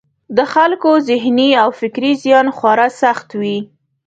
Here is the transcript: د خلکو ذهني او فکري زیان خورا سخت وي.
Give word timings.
د 0.37 0.39
خلکو 0.53 0.91
ذهني 1.09 1.49
او 1.61 1.69
فکري 1.79 2.11
زیان 2.23 2.47
خورا 2.57 2.87
سخت 3.01 3.27
وي. 3.41 3.57